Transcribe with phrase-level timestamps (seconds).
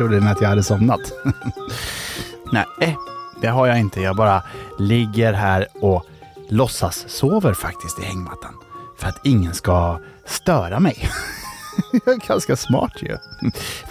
[0.00, 1.00] trodde ni att jag hade somnat.
[2.52, 2.94] Nej, eh,
[3.40, 4.00] det har jag inte.
[4.00, 4.42] Jag bara
[4.78, 6.06] ligger här och
[6.48, 8.54] låtsas sover faktiskt i hängmattan.
[8.98, 11.08] För att ingen ska störa mig.
[11.92, 13.16] jag är ganska smart ju.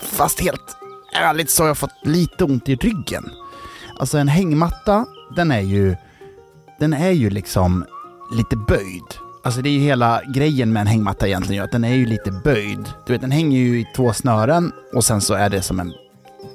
[0.01, 0.77] Fast helt
[1.13, 3.29] ärligt så har jag fått lite ont i ryggen.
[3.99, 5.95] Alltså en hängmatta, den är ju,
[6.79, 7.85] den är ju liksom
[8.31, 9.28] lite böjd.
[9.43, 12.31] Alltså det är ju hela grejen med en hängmatta egentligen, att den är ju lite
[12.31, 12.89] böjd.
[13.05, 15.93] Du vet, den hänger ju i två snören och sen så är det som en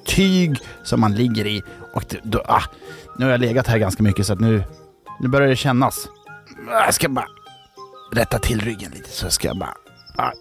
[0.06, 1.62] tyg som man ligger i.
[1.94, 2.62] Och då, ah,
[3.18, 4.64] nu har jag legat här ganska mycket så att nu,
[5.20, 6.08] nu börjar det kännas.
[6.70, 7.26] Ah, jag ska bara
[8.12, 9.74] rätta till ryggen lite så ska jag bara...
[10.16, 10.32] Ah,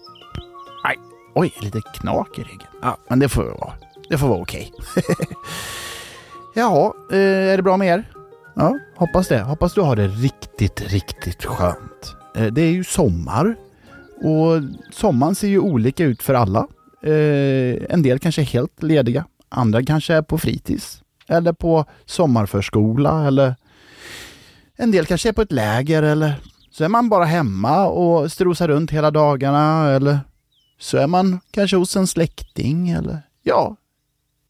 [0.84, 0.96] aj,
[1.34, 2.68] oj, lite knak i ryggen.
[2.82, 3.72] Ja, men det får vara,
[4.08, 4.72] det får vara okej.
[6.54, 7.18] Jaha, eh,
[7.52, 8.04] är det bra med er?
[8.54, 9.40] Ja, hoppas det.
[9.40, 12.16] Hoppas du har det riktigt, riktigt skönt.
[12.34, 13.56] Eh, det är ju sommar
[14.16, 16.66] och sommaren ser ju olika ut för alla.
[17.02, 23.26] Eh, en del kanske är helt lediga, andra kanske är på fritids eller på sommarförskola
[23.26, 23.56] eller
[24.76, 26.34] en del kanske är på ett läger eller
[26.70, 30.18] så är man bara hemma och strosar runt hela dagarna eller
[30.78, 33.76] så är man kanske hos en släkting eller ja,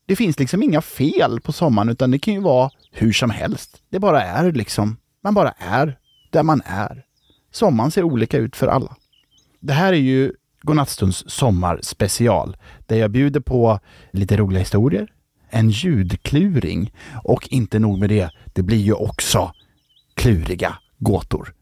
[0.07, 3.83] det finns liksom inga fel på sommaren utan det kan ju vara hur som helst.
[3.91, 5.99] Det bara är liksom, man bara är
[6.31, 7.04] där man är.
[7.55, 8.97] Sommaren ser olika ut för alla.
[9.61, 13.81] Det här är ju Godnattstunds sommarspecial där jag bjuder på
[14.13, 15.13] lite roliga historier,
[15.51, 16.93] en ljudkluring
[17.25, 19.53] och inte nog med det, det blir ju också
[20.15, 21.55] kluriga gåtor.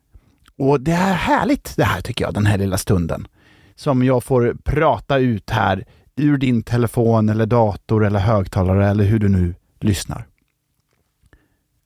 [0.59, 3.29] Och det är härligt det här tycker jag, den här lilla stunden.
[3.75, 5.85] Som jag får prata ut här
[6.17, 10.27] ur din telefon eller dator eller högtalare eller hur du nu lyssnar.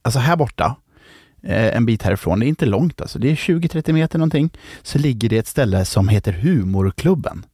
[0.02, 0.76] Alltså här borta,
[1.42, 4.50] Eh, en bit härifrån, det är inte långt alltså, det är 20-30 meter någonting,
[4.82, 7.46] så ligger det ett ställe som heter Humorklubben.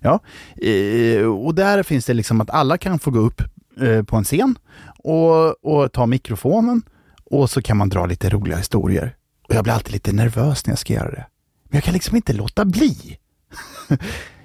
[0.00, 0.20] Ja,
[0.56, 3.42] eh, och där finns det liksom att alla kan få gå upp
[3.80, 4.58] eh, på en scen
[4.98, 6.82] och, och ta mikrofonen
[7.24, 9.16] och så kan man dra lite roliga historier.
[9.48, 11.26] Och jag blir alltid lite nervös när jag ska göra det.
[11.64, 13.18] Men jag kan liksom inte låta bli.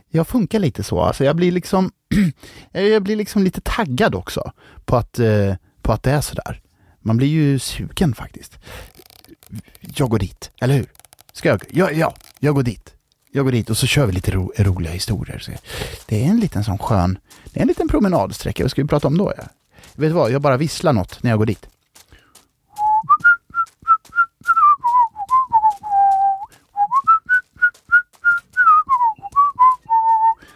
[0.10, 1.02] jag funkar lite så.
[1.02, 1.92] Alltså jag blir liksom,
[2.72, 4.52] jag blir liksom lite taggad också
[4.86, 5.20] på att,
[5.82, 6.62] på att det är sådär.
[7.06, 8.58] Man blir ju sugen faktiskt.
[9.80, 10.92] Jag går dit, eller hur?
[11.34, 11.64] Ska jag?
[11.72, 12.94] Ja, ja, jag går dit.
[13.32, 15.40] Jag går dit och så kör vi lite ro, roliga historier.
[15.40, 15.52] Så
[16.06, 17.18] det är en liten sån skön,
[17.54, 18.64] det är en liten promenadsträcka.
[18.64, 19.34] Vad ska vi prata om då?
[19.38, 19.44] Ja?
[19.96, 21.68] Vet du vad, jag bara visslar något när jag går dit.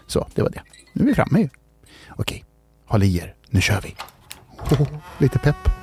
[0.08, 0.62] Så, det var det.
[0.94, 1.50] Nu är vi framme ju.
[2.10, 2.46] Okej,
[2.86, 3.36] håll i er.
[3.50, 3.96] Nu kör vi.
[4.58, 4.88] Oh,
[5.18, 5.79] lite pepp.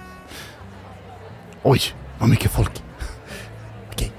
[1.69, 1.81] Oj,
[2.19, 2.82] vad mycket folk.
[3.93, 4.12] Okej,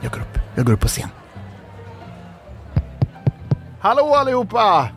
[0.00, 0.38] jag går upp.
[0.54, 1.08] Jag går upp på scen.
[3.80, 4.88] Hallå allihopa!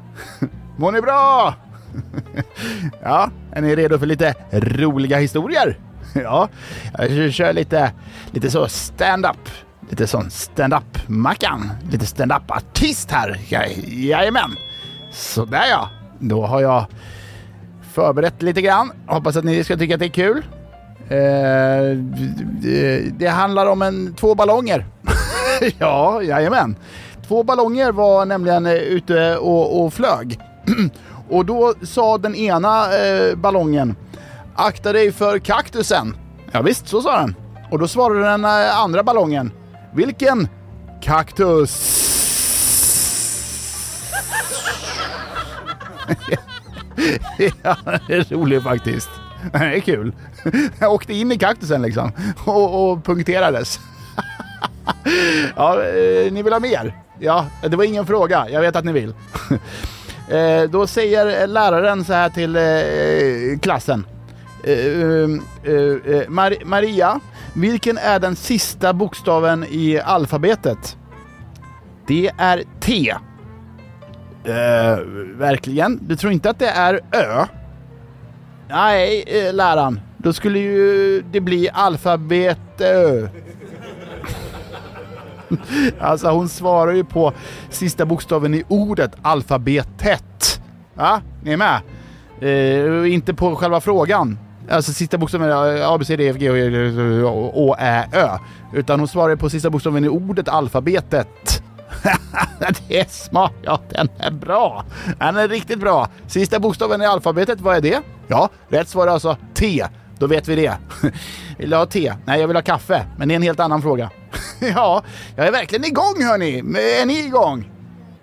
[0.78, 1.54] Mår ni bra?
[3.02, 5.80] Ja, är ni redo för lite roliga historier?
[6.14, 6.50] Ja,
[6.98, 7.92] jag kör lite,
[8.32, 9.50] lite så stand-up.
[9.90, 11.72] Lite sån stand-up-mackan.
[11.92, 13.40] Lite stand-up-artist här.
[13.88, 14.52] Jajamän.
[15.12, 15.90] Sådär ja.
[16.20, 16.86] Då har jag
[17.94, 18.92] förberett lite grann.
[19.08, 20.44] Hoppas att ni ska tycka att det är kul.
[21.10, 24.86] Det, det handlar om en, två ballonger.
[25.80, 26.76] ja, jajamän.
[27.28, 30.40] Två ballonger var nämligen eh, ute och, och flög.
[31.30, 33.96] och då sa den ena eh, ballongen
[34.56, 36.18] Akta dig för kaktusen.
[36.52, 37.36] Ja, visst, så sa den.
[37.72, 39.52] Och då svarade den eh, andra ballongen
[39.94, 40.48] Vilken
[41.02, 42.02] kaktus?
[47.64, 47.76] ja,
[48.08, 49.10] det är roligt faktiskt.
[49.52, 50.14] Det är kul.
[50.80, 52.12] Jag åkte in i kaktusen liksom
[52.46, 53.80] och, och punkterades.
[55.56, 56.96] ja, eh, ni vill ha mer?
[57.20, 58.50] Ja, det var ingen fråga.
[58.50, 59.10] Jag vet att ni vill.
[60.30, 64.06] eh, då säger läraren så här till eh, klassen.
[64.66, 64.74] Eh,
[65.64, 67.20] eh, eh, Mar Maria,
[67.54, 70.98] vilken är den sista bokstaven i alfabetet?
[72.08, 73.14] Det är T.
[75.38, 76.00] verkligen?
[76.02, 77.46] Du tror inte att det är Ö?
[78.70, 80.00] Nej, eh, läraren.
[80.18, 83.28] Då skulle ju det bli alfabet Ö.
[86.00, 87.34] alltså hon svarar ju på
[87.70, 90.62] sista bokstaven i ordet alfabetet.
[90.96, 91.82] Ja, ni är med?
[92.42, 94.40] Eh, inte på själva frågan.
[94.70, 96.50] Alltså sista bokstaven är A, B, C, D, e, F, G,
[97.54, 98.30] Å, Ä, Ö.
[98.74, 101.64] Utan hon svarar på sista bokstaven i ordet alfabetet.
[102.88, 103.54] det är smart.
[103.62, 104.86] Ja, den är bra.
[105.20, 106.08] Den är riktigt bra.
[106.28, 108.02] Sista bokstaven i alfabetet, vad är det?
[108.28, 109.86] Ja, rätt svar är alltså T.
[110.20, 110.78] Då vet vi det.
[111.58, 112.14] Vill du ha te?
[112.26, 113.06] Nej, jag vill ha kaffe.
[113.18, 114.10] Men det är en helt annan fråga.
[114.60, 115.04] ja,
[115.36, 116.60] jag är verkligen igång hörni.
[117.02, 117.72] Är ni igång?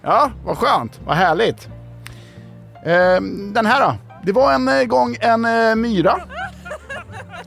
[0.02, 1.00] Ja, vad skönt.
[1.06, 1.68] Vad härligt.
[2.84, 3.94] Ehm, den här då?
[4.24, 6.20] det var en eh, gång en eh, myra.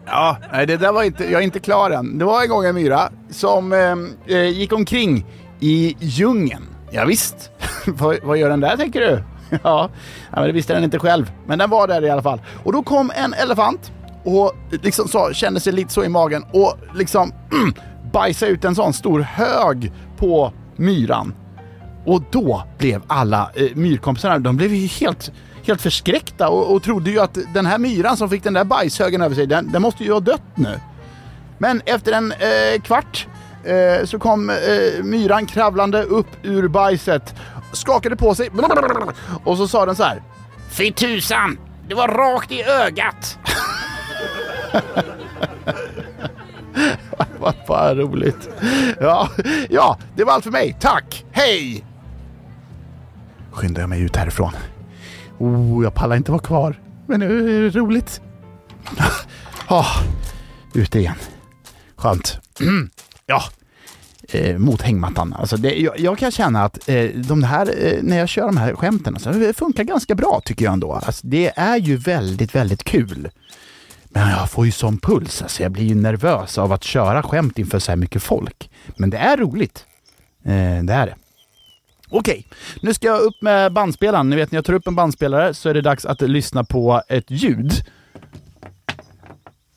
[0.06, 2.18] Ja, nej det där var inte, jag är inte klar än.
[2.18, 5.26] Det var en gång en myra som ehm, eh gick omkring
[5.60, 6.75] i djungeln.
[6.96, 7.52] Ja, visst.
[7.88, 9.24] vad, vad gör den där tänker du?
[9.64, 9.90] ja,
[10.32, 11.32] men det visste den inte själv.
[11.48, 12.42] Men den var där i alla fall.
[12.64, 13.92] Och då kom en elefant
[14.24, 17.74] och liksom så, kände sig lite så i magen och liksom mm,
[18.12, 21.34] bajsade ut en sån stor hög på myran.
[22.06, 25.32] Och då blev alla eh, myrkompisarna, de blev ju helt,
[25.64, 29.22] helt förskräckta och, och trodde ju att den här myran som fick den där bajshögen
[29.22, 30.80] över sig, den, den måste ju ha dött nu.
[31.58, 33.28] Men efter en eh, kvart
[33.66, 34.56] eh, så kom eh,
[35.04, 37.36] myran kravlande upp ur bajset,
[37.72, 38.50] skakade på sig
[39.44, 40.24] och så sa den så här.
[40.70, 41.58] Fy tusan,
[41.88, 43.40] det var rakt i ögat.
[47.40, 48.50] Vad fan roligt.
[49.00, 49.30] Ja,
[49.70, 50.78] ja, det var allt för mig.
[50.80, 51.86] Tack, hej!
[53.52, 54.52] Skyndar jag mig ut härifrån.
[55.38, 56.82] Oh, jag pallar inte vara kvar.
[57.08, 58.22] Men nu är det roligt.
[59.70, 60.02] Oh,
[60.74, 61.16] ute igen.
[61.96, 62.40] Skönt.
[63.25, 63.44] ja,
[64.30, 65.33] eh, mot hängmattan.
[65.33, 68.57] Alltså det, jag, jag, kan känna att eh, de här, eh, när jag kör de
[68.57, 70.94] här skämten, alltså, det funkar ganska bra tycker jag ändå.
[70.94, 73.30] Alltså, det är ju väldigt, väldigt kul.
[74.04, 77.60] Men jag får ju sån puls, alltså jag blir ju nervös av att köra skämt
[77.60, 78.69] inför så här mycket folk.
[78.98, 79.86] Men det är roligt.
[80.44, 81.16] Eh, det är det.
[82.10, 82.48] Okej,
[82.81, 84.30] nu ska jag upp med bandspelaren.
[84.30, 87.01] Ni vet när jag tar upp en bandspelare så är det dags att lyssna på
[87.10, 87.72] ett ljud.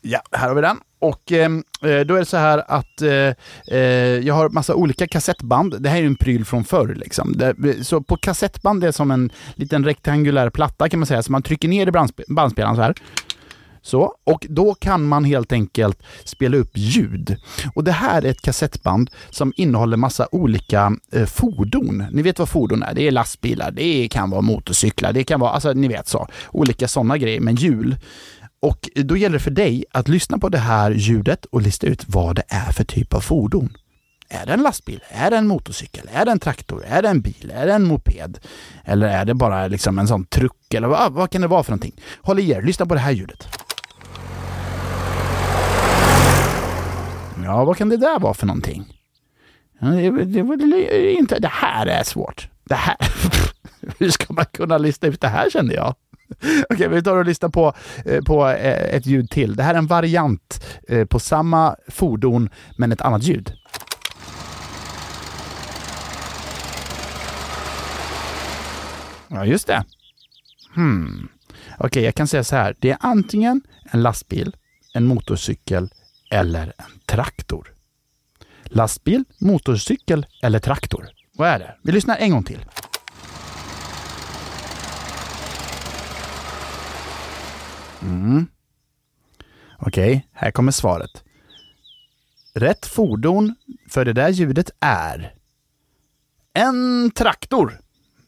[0.01, 0.77] Ja, här har vi den.
[0.99, 3.33] Och ehm, eh, då är det så här att eh,
[3.67, 3.79] eh,
[4.19, 5.81] jag har massa olika kassettband.
[5.81, 6.95] Det här är ju en pryl från förr.
[6.95, 7.37] Liksom.
[7.37, 11.31] Det, så på kassettband, det är som en liten rektangulär platta kan man säga, så
[11.31, 11.91] man trycker ner i
[12.27, 12.93] bandspelaren så här.
[13.81, 17.37] Så, och då kan man helt enkelt spela upp ljud.
[17.75, 22.05] Och det här är ett kassettband som innehåller massa olika eh, fordon.
[22.11, 22.93] Ni vet vad fordon är?
[22.93, 26.87] Det är lastbilar, det kan vara motorcyklar, det kan vara, alltså ni vet så, olika
[26.87, 27.95] sådana grejer med hjul.
[28.61, 32.03] Och då gäller det för dig att lyssna på det här ljudet och lista ut
[32.07, 33.77] vad det är för typ av fordon.
[34.29, 35.03] Är det en lastbil?
[35.09, 36.09] Är det en motorcykel?
[36.13, 36.85] Är det en traktor?
[36.87, 37.51] Är det en bil?
[37.55, 38.39] Är det en moped?
[38.85, 40.73] Eller är det bara liksom en sån truck?
[40.73, 42.01] Eller vad, vad kan det vara för någonting?
[42.21, 43.47] Håll i er, lyssna på det här ljudet.
[47.43, 48.93] Ja, vad kan det där vara för någonting?
[49.79, 52.49] Det, det, det, inte, det här är svårt.
[52.63, 52.97] Det här...
[53.99, 55.95] Hur ska man kunna lista ut det här kände jag?
[56.69, 57.73] Okej, vi tar och lyssnar på,
[58.05, 59.55] eh, på eh, ett ljud till.
[59.55, 63.53] Det här är en variant eh, på samma fordon, men ett annat ljud.
[69.27, 69.83] Ja, just det.
[70.75, 71.27] Hmm.
[71.77, 72.75] Okej, jag kan säga så här.
[72.79, 73.61] Det är antingen
[73.91, 74.55] en lastbil,
[74.93, 75.89] en motorcykel
[76.31, 77.73] eller en traktor.
[78.63, 81.09] Lastbil, motorcykel eller traktor?
[81.33, 81.75] Vad är det?
[81.83, 82.65] Vi lyssnar en gång till.
[88.01, 88.47] Mm.
[89.77, 91.23] Okej, okay, här kommer svaret.
[92.53, 93.55] Rätt fordon
[93.89, 95.33] för det där ljudet är
[96.53, 97.79] en traktor.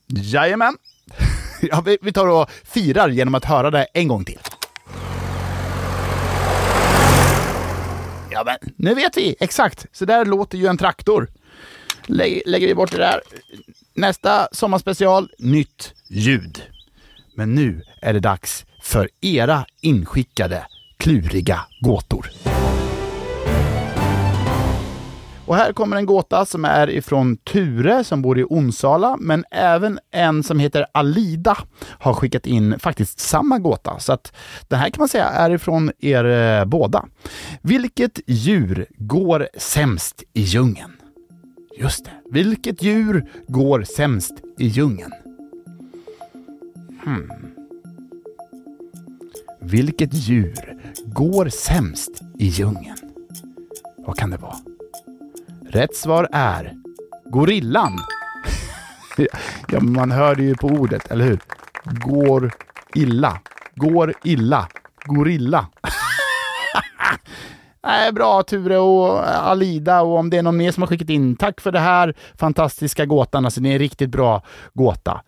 [0.07, 0.77] Jajamän.
[1.63, 4.39] Ja, vi tar och firar genom att höra det en gång till.
[8.31, 9.85] Ja, men nu vet vi exakt.
[9.91, 11.29] Så där låter ju en traktor.
[12.05, 13.21] Lä lägger vi bort det där.
[13.93, 16.61] Nästa sommarspecial, nytt ljud.
[17.35, 20.65] Men nu är det dags för era inskickade
[20.97, 22.31] kluriga gåtor.
[25.45, 29.99] Och här kommer en gåta som är ifrån Ture som bor i Onsala, men även
[30.11, 33.99] en som heter Alida har skickat in faktiskt samma gåta.
[33.99, 34.33] Så att
[34.67, 37.05] den här kan man säga är ifrån er eh, båda.
[37.61, 40.91] Vilket djur går sämst i djungeln?
[41.77, 42.11] Just det.
[42.31, 45.11] Vilket djur går sämst i djungeln?
[47.03, 47.31] Hmm.
[49.63, 50.53] Vilket djur
[51.05, 52.97] går sämst i djungeln?
[53.97, 54.55] Vad kan det vara?
[55.69, 56.73] Rätt svar är
[57.25, 57.99] gorillan.
[59.67, 61.39] ja, man hör det ju på ordet, eller hur?
[61.83, 62.51] Går
[62.95, 63.39] illa.
[63.75, 64.67] Går illa.
[65.05, 65.67] Gorilla.
[67.83, 71.35] Nej, bra Ture och Alida och om det är någon mer som har skickat in.
[71.35, 73.45] Tack för det här fantastiska gåtan.
[73.45, 75.21] Alltså, det är en riktigt bra gåta.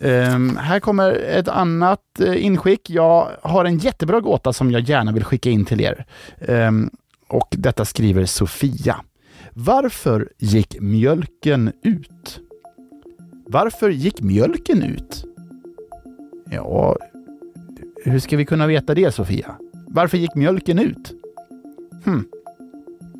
[0.00, 2.90] Um, här kommer ett annat uh, inskick.
[2.90, 6.06] Jag har en jättebra gåta som jag gärna vill skicka in till er.
[6.38, 6.90] Um,
[7.28, 8.96] och detta skriver Sofia.
[9.52, 12.40] Varför gick mjölken ut?
[13.46, 15.24] Varför gick mjölken ut?
[16.50, 16.96] Ja,
[18.04, 19.54] hur ska vi kunna veta det, Sofia?
[19.86, 21.12] Varför gick mjölken ut?
[22.04, 22.24] Hm.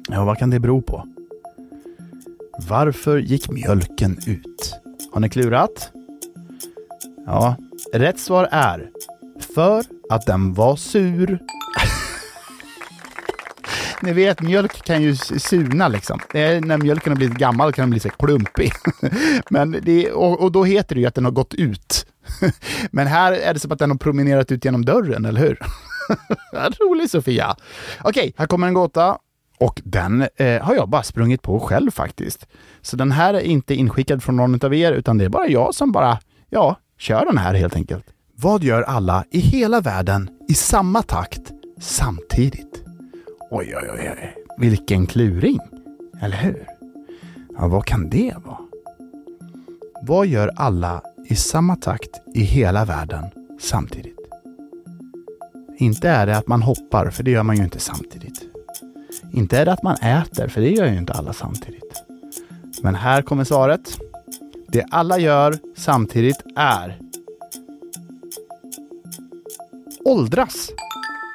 [0.08, 1.08] Ja, vad kan det bero på?
[2.68, 4.74] Varför gick mjölken ut?
[5.12, 5.92] Har ni klurat?
[7.30, 7.56] Ja,
[7.92, 8.90] rätt svar är
[9.54, 11.38] För att den var sur.
[14.02, 16.20] Ni vet, mjölk kan ju suna liksom.
[16.32, 18.72] När mjölken har blivit gammal kan den bli så klumpig.
[19.50, 22.06] Men det, och, och, då heter det ju att den har gått ut.
[22.90, 25.58] Men här är det som att den har promenerat ut genom dörren, eller hur?
[26.80, 27.56] Rolig Sofia!
[28.04, 29.18] Okej, här kommer en gåta.
[29.58, 32.46] Och den eh, har jag bara sprungit på själv faktiskt.
[32.82, 35.74] Så den här är inte inskickad från någon av er, utan det är bara jag
[35.74, 36.18] som bara,
[36.50, 38.04] ja, kör den här helt enkelt.
[38.34, 42.82] Vad gör alla i hela världen i samma takt samtidigt?
[43.50, 44.34] Oj, oj, oj, oj.
[44.58, 45.58] vilken kluring!
[46.22, 46.66] Eller hur?
[47.58, 48.58] Ja, vad kan det vara?
[50.02, 53.24] Vad gör alla i samma takt i hela världen
[53.60, 54.18] samtidigt?
[55.76, 58.42] Inte är det att man hoppar, för det gör man ju inte samtidigt.
[59.32, 62.02] Inte är det att man äter, för det gör ju inte alla samtidigt.
[62.82, 63.98] Men här kommer svaret.
[64.78, 66.98] Det alla gör samtidigt är
[70.04, 70.70] åldras.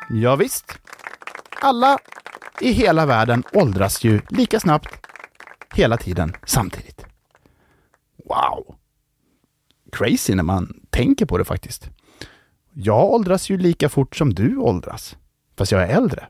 [0.10, 0.80] Ja, visst.
[1.62, 1.98] Alla
[2.62, 5.08] i hela världen åldras ju lika snabbt
[5.76, 7.06] hela tiden samtidigt.
[8.26, 8.76] Wow!
[9.92, 11.90] Crazy när man tänker på det faktiskt.
[12.74, 15.18] Jag åldras ju lika fort som du åldras,
[15.58, 16.28] fast jag är äldre.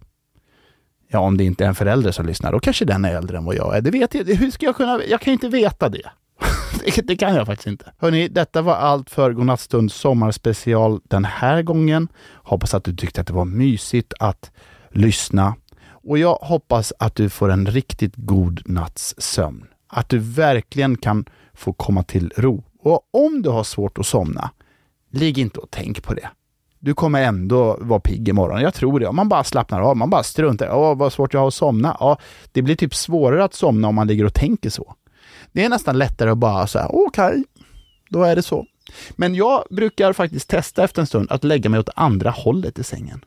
[1.08, 3.46] Ja, om det inte är en förälder som lyssnar, då kanske den är äldre än
[3.46, 3.82] vad jag är.
[3.82, 5.04] Det vet jag Hur ska jag kunna?
[5.04, 6.12] Jag kan inte veta det.
[7.04, 7.94] det kan jag faktiskt inte.
[7.98, 12.08] Hörni, detta var allt för Godnattstunds sommarspecial den här gången.
[12.34, 14.52] Hoppas att du tyckte att det var mysigt att
[14.92, 15.56] lyssna.
[15.86, 19.66] Och jag hoppas att du får en riktigt god natts sömn.
[19.88, 22.64] Att du verkligen kan få komma till ro.
[22.80, 24.50] Och om du har svårt att somna,
[25.12, 26.30] ligg inte och tänk på det.
[26.80, 28.62] Du kommer ändå vara pigg imorgon.
[28.62, 29.08] Jag tror det.
[29.08, 30.70] Om man bara slappnar av, man bara struntar.
[30.76, 31.98] Åh, vad svårt jag har att somna.
[32.00, 32.18] Ja,
[32.52, 34.96] det blir typ svårare att somna om man ligger och tänker så.
[35.54, 37.44] Det är nästan lättare att bara säga okej, okay,
[38.10, 38.66] då är det så.
[39.12, 42.84] Men jag brukar faktiskt testa efter en stund att lägga mig åt andra hållet i
[42.84, 43.26] sängen.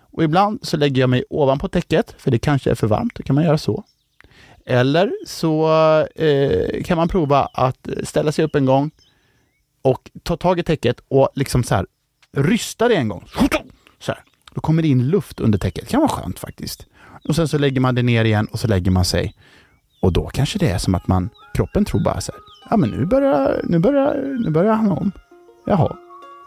[0.00, 3.22] Och ibland så lägger jag mig ovanpå täcket, för det kanske är för varmt, då
[3.22, 3.84] kan man göra så.
[4.66, 5.68] Eller så
[6.14, 8.90] eh, kan man prova att ställa sig upp en gång
[9.82, 11.86] och ta tag i täcket och liksom så här
[12.32, 13.24] rysta det en gång.
[13.98, 14.22] Så här.
[14.54, 15.84] Då kommer det in luft under täcket.
[15.84, 16.86] Det kan vara skönt faktiskt.
[17.28, 19.34] Och sen så lägger man det ner igen och så lägger man sig.
[20.00, 22.40] Och då kanske det är som att man, kroppen tror bara så här,
[22.70, 25.12] ja men nu börjar, nu börjar, nu börjar han om.
[25.66, 25.96] Jaha,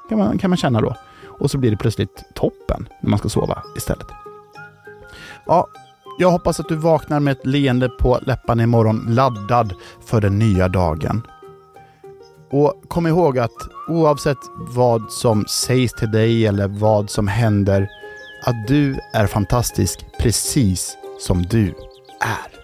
[0.10, 0.96] kan man, kan man känna då.
[1.40, 4.08] Och så blir det plötsligt toppen när man ska sova istället.
[5.46, 5.68] Ja,
[6.20, 9.74] jag hoppas att du vaknar med ett leende på läpparna imorgon, laddad
[10.06, 11.22] för den nya dagen.
[12.52, 17.90] Och kom ihåg att oavsett vad som sägs till dig eller vad som händer,
[18.46, 21.68] att du är fantastisk precis som du
[22.20, 22.61] är.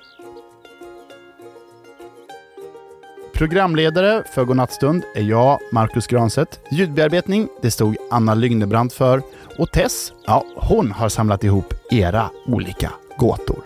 [3.38, 6.60] Programledare för Godnattstund är jag, Markus Granset.
[6.72, 9.22] Ljudbearbetning, det stod Anna Lygnebrant för.
[9.58, 13.64] Och Tess, ja, hon har samlat ihop era olika gåtor.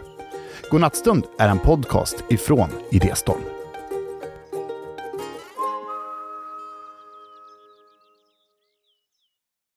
[0.71, 3.50] Godnattstund är en podcast ifrån Idéstorm.